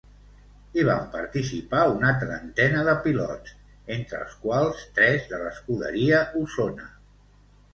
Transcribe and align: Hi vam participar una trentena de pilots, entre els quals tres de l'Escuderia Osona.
Hi 0.77 0.83
vam 0.85 1.03
participar 1.15 1.81
una 1.97 2.13
trentena 2.23 2.79
de 2.89 2.95
pilots, 3.03 3.53
entre 3.99 4.23
els 4.23 4.35
quals 4.47 4.83
tres 4.97 5.29
de 5.35 5.43
l'Escuderia 5.45 6.25
Osona. 6.43 6.91